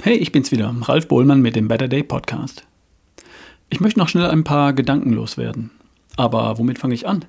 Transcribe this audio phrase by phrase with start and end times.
[0.00, 2.64] Hey, ich bin's wieder, Ralf Bohlmann mit dem Better Day Podcast.
[3.68, 5.72] Ich möchte noch schnell ein paar Gedanken loswerden.
[6.16, 7.24] Aber womit fange ich an?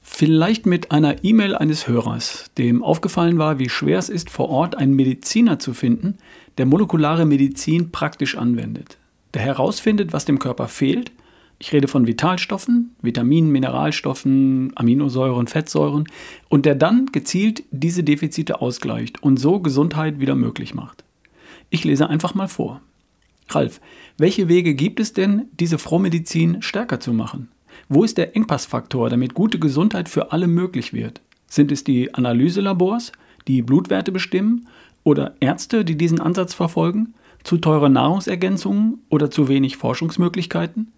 [0.00, 4.78] Vielleicht mit einer E-Mail eines Hörers, dem aufgefallen war, wie schwer es ist, vor Ort
[4.78, 6.16] einen Mediziner zu finden,
[6.56, 8.96] der molekulare Medizin praktisch anwendet.
[9.34, 11.12] Der herausfindet, was dem Körper fehlt.
[11.58, 16.04] Ich rede von Vitalstoffen, Vitaminen, Mineralstoffen, Aminosäuren, Fettsäuren
[16.48, 21.04] und der dann gezielt diese Defizite ausgleicht und so Gesundheit wieder möglich macht.
[21.70, 22.80] Ich lese einfach mal vor.
[23.48, 23.80] Ralf,
[24.18, 27.48] welche Wege gibt es denn, diese Frohmedizin stärker zu machen?
[27.88, 31.20] Wo ist der Engpassfaktor, damit gute Gesundheit für alle möglich wird?
[31.48, 33.12] Sind es die Analyselabors,
[33.48, 34.68] die Blutwerte bestimmen
[35.02, 37.14] oder Ärzte, die diesen Ansatz verfolgen?
[37.42, 40.92] Zu teure Nahrungsergänzungen oder zu wenig Forschungsmöglichkeiten?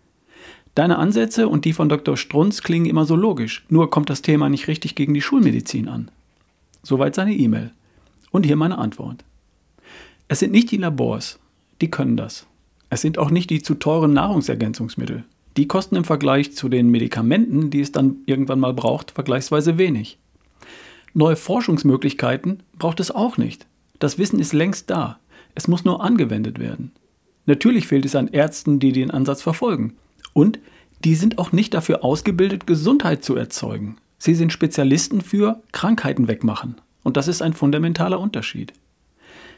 [0.74, 2.16] Deine Ansätze und die von Dr.
[2.16, 6.10] Strunz klingen immer so logisch, nur kommt das Thema nicht richtig gegen die Schulmedizin an.
[6.82, 7.70] Soweit seine E-Mail.
[8.30, 9.22] Und hier meine Antwort.
[10.32, 11.38] Es sind nicht die Labors,
[11.82, 12.46] die können das.
[12.88, 15.24] Es sind auch nicht die zu teuren Nahrungsergänzungsmittel.
[15.58, 20.16] Die kosten im Vergleich zu den Medikamenten, die es dann irgendwann mal braucht, vergleichsweise wenig.
[21.12, 23.66] Neue Forschungsmöglichkeiten braucht es auch nicht.
[23.98, 25.18] Das Wissen ist längst da.
[25.54, 26.92] Es muss nur angewendet werden.
[27.44, 29.98] Natürlich fehlt es an Ärzten, die den Ansatz verfolgen.
[30.32, 30.60] Und
[31.04, 33.96] die sind auch nicht dafür ausgebildet, Gesundheit zu erzeugen.
[34.16, 36.76] Sie sind Spezialisten für Krankheiten wegmachen.
[37.02, 38.72] Und das ist ein fundamentaler Unterschied.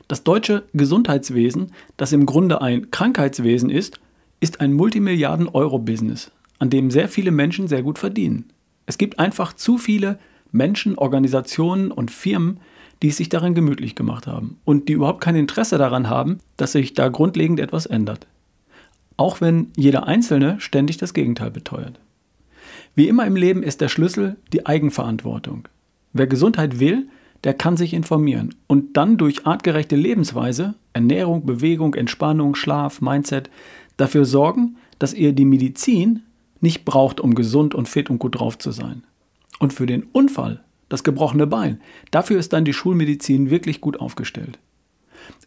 [0.09, 4.01] Das deutsche Gesundheitswesen, das im Grunde ein Krankheitswesen ist,
[4.41, 8.51] ist ein Multimilliarden-Euro-Business, an dem sehr viele Menschen sehr gut verdienen.
[8.87, 10.19] Es gibt einfach zu viele
[10.53, 12.61] Menschen, Organisationen und Firmen,
[13.03, 16.73] die es sich darin gemütlich gemacht haben und die überhaupt kein Interesse daran haben, dass
[16.73, 18.27] sich da grundlegend etwas ändert.
[19.17, 21.99] Auch wenn jeder Einzelne ständig das Gegenteil beteuert.
[22.95, 25.69] Wie immer im Leben ist der Schlüssel die Eigenverantwortung.
[26.13, 27.09] Wer Gesundheit will,
[27.45, 33.51] der kann sich informieren und dann durch artgerechte Lebensweise, Ernährung, Bewegung, Entspannung, Schlaf, Mindset
[33.97, 36.23] dafür sorgen, dass ihr die Medizin
[36.61, 39.05] nicht braucht, um gesund und fit und gut drauf zu sein.
[39.59, 41.81] Und für den Unfall, das gebrochene Bein,
[42.11, 44.59] dafür ist dann die Schulmedizin wirklich gut aufgestellt.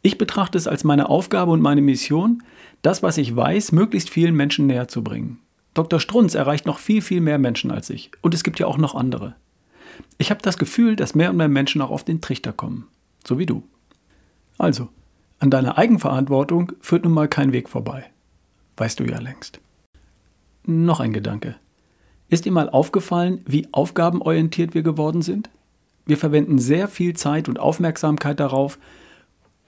[0.01, 2.43] Ich betrachte es als meine Aufgabe und meine Mission,
[2.83, 5.39] das, was ich weiß, möglichst vielen Menschen näher zu bringen.
[5.73, 5.99] Dr.
[5.99, 8.11] Strunz erreicht noch viel, viel mehr Menschen als ich.
[8.21, 9.35] Und es gibt ja auch noch andere.
[10.17, 12.87] Ich habe das Gefühl, dass mehr und mehr Menschen auch auf den Trichter kommen.
[13.25, 13.63] So wie du.
[14.57, 14.89] Also,
[15.39, 18.05] an deiner Eigenverantwortung führt nun mal kein Weg vorbei.
[18.77, 19.59] Weißt du ja längst.
[20.65, 21.55] Noch ein Gedanke.
[22.29, 25.49] Ist dir mal aufgefallen, wie aufgabenorientiert wir geworden sind?
[26.05, 28.79] Wir verwenden sehr viel Zeit und Aufmerksamkeit darauf,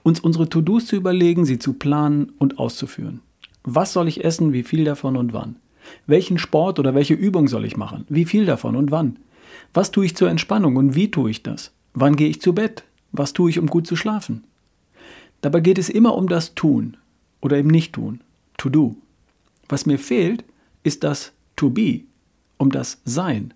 [0.04, 3.22] uns unsere To-Dos zu überlegen, sie zu planen und auszuführen.
[3.64, 5.58] Was soll ich essen, wie viel davon und wann?
[6.08, 8.06] Welchen Sport oder welche Übung soll ich machen?
[8.10, 9.18] Wie viel davon und wann?
[9.74, 11.72] Was tue ich zur Entspannung und wie tue ich das?
[11.94, 12.84] Wann gehe ich zu Bett?
[13.12, 14.44] Was tue ich, um gut zu schlafen?
[15.42, 16.98] Dabei geht es immer um das Tun
[17.42, 18.22] oder eben Nicht-Tun,
[18.58, 18.96] to do.
[19.68, 20.44] Was mir fehlt,
[20.84, 22.02] ist das to be,
[22.58, 23.54] um das Sein.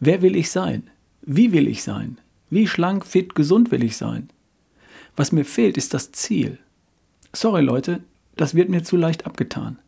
[0.00, 0.84] Wer will ich sein?
[1.22, 2.18] Wie will ich sein?
[2.48, 4.30] Wie schlank, fit, gesund will ich sein?
[5.16, 6.58] Was mir fehlt, ist das Ziel.
[7.34, 8.00] Sorry Leute,
[8.36, 9.78] das wird mir zu leicht abgetan.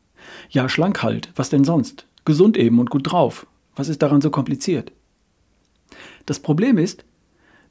[0.50, 2.06] Ja, schlank halt, was denn sonst?
[2.25, 3.46] Gesund eben und gut drauf.
[3.76, 4.92] Was ist daran so kompliziert?
[6.28, 7.06] Das Problem ist,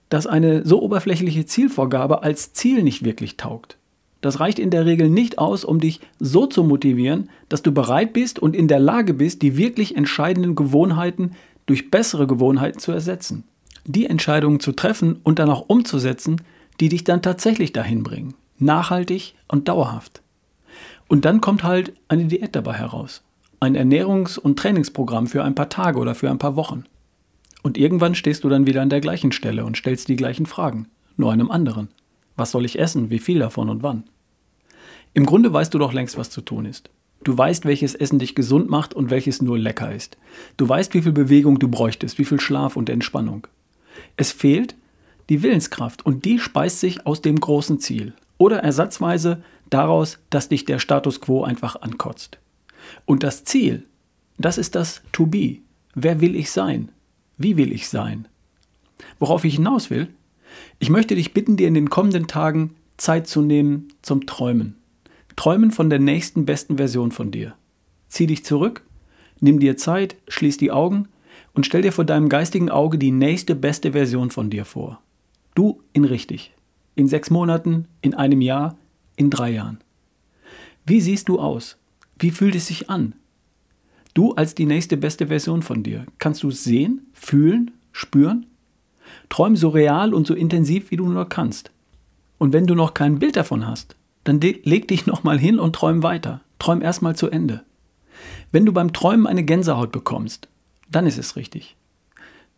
[0.09, 3.77] dass eine so oberflächliche Zielvorgabe als Ziel nicht wirklich taugt.
[4.21, 8.13] Das reicht in der Regel nicht aus, um dich so zu motivieren, dass du bereit
[8.13, 11.33] bist und in der Lage bist, die wirklich entscheidenden Gewohnheiten
[11.67, 13.43] durch bessere Gewohnheiten zu ersetzen.
[13.85, 16.41] Die Entscheidungen zu treffen und dann auch umzusetzen,
[16.79, 18.33] die dich dann tatsächlich dahin bringen.
[18.57, 20.23] Nachhaltig und dauerhaft.
[21.07, 23.21] Und dann kommt halt eine Diät dabei heraus.
[23.59, 26.85] Ein Ernährungs- und Trainingsprogramm für ein paar Tage oder für ein paar Wochen.
[27.63, 30.87] Und irgendwann stehst du dann wieder an der gleichen Stelle und stellst die gleichen Fragen,
[31.15, 31.89] nur einem anderen.
[32.35, 34.03] Was soll ich essen, wie viel davon und wann?
[35.13, 36.89] Im Grunde weißt du doch längst, was zu tun ist.
[37.23, 40.17] Du weißt, welches Essen dich gesund macht und welches nur lecker ist.
[40.55, 43.47] Du weißt, wie viel Bewegung du bräuchtest, wie viel Schlaf und Entspannung.
[44.15, 44.75] Es fehlt
[45.29, 50.65] die Willenskraft und die speist sich aus dem großen Ziel oder ersatzweise daraus, dass dich
[50.65, 52.37] der Status quo einfach ankotzt.
[53.05, 53.85] Und das Ziel,
[54.37, 55.57] das ist das To Be.
[55.95, 56.89] Wer will ich sein?
[57.37, 58.27] Wie will ich sein?
[59.19, 60.09] Worauf ich hinaus will?
[60.79, 64.75] Ich möchte dich bitten, dir in den kommenden Tagen Zeit zu nehmen zum Träumen.
[65.35, 67.53] Träumen von der nächsten besten Version von dir.
[68.07, 68.81] Zieh dich zurück,
[69.39, 71.09] nimm dir Zeit, schließ die Augen
[71.53, 74.99] und stell dir vor deinem geistigen Auge die nächste beste Version von dir vor.
[75.53, 76.53] Du in richtig.
[76.95, 78.77] In sechs Monaten, in einem Jahr,
[79.15, 79.79] in drei Jahren.
[80.85, 81.77] Wie siehst du aus?
[82.17, 83.13] Wie fühlt es sich an?
[84.17, 86.07] Du als die nächste beste Version von dir.
[86.17, 88.47] Kannst du sehen, fühlen, spüren?
[89.29, 91.69] Träum so real und so intensiv, wie du nur kannst.
[92.39, 96.01] Und wenn du noch kein Bild davon hast, dann leg dich nochmal hin und träum
[96.01, 96.41] weiter.
[96.57, 97.63] Träum erstmal zu Ende.
[98.51, 100.47] Wenn du beim Träumen eine Gänsehaut bekommst,
[100.89, 101.75] dann ist es richtig.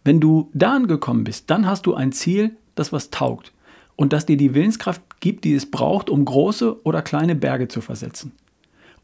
[0.06, 3.52] Wenn du da angekommen bist, dann hast du ein Ziel, das was taugt
[3.98, 7.82] und das dir die Willenskraft gibt, die es braucht, um große oder kleine Berge zu
[7.82, 8.32] versetzen.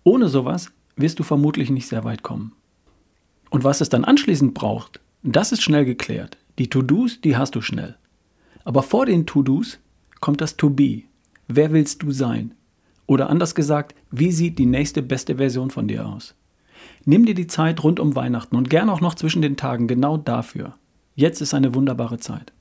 [0.06, 2.53] Ohne sowas wirst du vermutlich nicht sehr weit kommen.
[3.50, 6.38] Und was es dann anschließend braucht, das ist schnell geklärt.
[6.57, 7.95] Die To-Dos, die hast du schnell.
[8.63, 9.80] Aber vor den To-Dos
[10.19, 11.03] kommt das To-Be.
[11.47, 12.53] Wer willst du sein?
[13.07, 16.33] Oder anders gesagt, wie sieht die nächste beste Version von dir aus?
[17.06, 20.18] Nimm dir die Zeit rund um Weihnachten und gern auch noch zwischen den Tagen genau
[20.18, 20.75] dafür.
[21.15, 22.51] Jetzt ist eine wunderbare Zeit.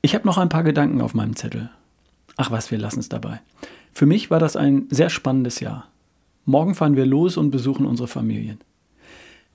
[0.00, 1.70] Ich habe noch ein paar Gedanken auf meinem Zettel.
[2.36, 3.40] Ach was, wir lassen es dabei.
[3.92, 5.88] Für mich war das ein sehr spannendes Jahr.
[6.44, 8.58] Morgen fahren wir los und besuchen unsere Familien.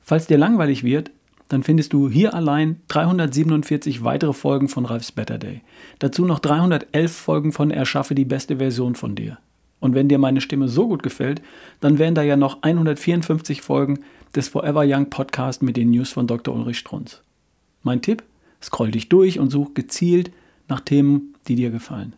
[0.01, 1.11] Falls dir langweilig wird,
[1.49, 5.61] dann findest du hier allein 347 weitere Folgen von Ralphs Better Day.
[5.99, 9.37] Dazu noch 311 Folgen von Erschaffe die beste Version von dir.
[9.79, 11.41] Und wenn dir meine Stimme so gut gefällt,
[11.79, 13.99] dann wären da ja noch 154 Folgen
[14.35, 16.55] des Forever Young Podcast mit den News von Dr.
[16.55, 17.21] Ulrich Strunz.
[17.81, 18.23] Mein Tipp?
[18.61, 20.31] Scroll dich durch und such gezielt
[20.67, 22.15] nach Themen, die dir gefallen.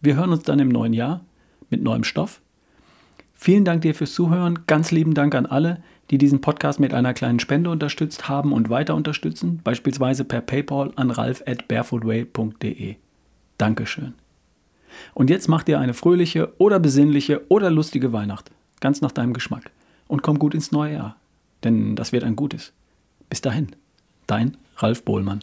[0.00, 1.24] Wir hören uns dann im neuen Jahr
[1.70, 2.40] mit neuem Stoff
[3.38, 4.60] Vielen Dank dir fürs Zuhören.
[4.66, 8.70] Ganz lieben Dank an alle, die diesen Podcast mit einer kleinen Spende unterstützt haben und
[8.70, 12.96] weiter unterstützen, beispielsweise per PayPal an ralf at barefootway.de.
[13.58, 14.14] Dankeschön.
[15.12, 18.50] Und jetzt mach dir eine fröhliche oder besinnliche oder lustige Weihnacht,
[18.80, 19.70] ganz nach deinem Geschmack.
[20.08, 21.16] Und komm gut ins neue Jahr,
[21.62, 22.72] denn das wird ein gutes.
[23.28, 23.68] Bis dahin,
[24.26, 25.40] dein Ralf Bohlmann.